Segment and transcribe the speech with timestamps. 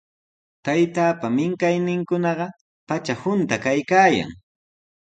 [0.65, 2.45] Taytaapa minkayninkunaqa
[2.87, 4.31] patra hunta kaykaayan.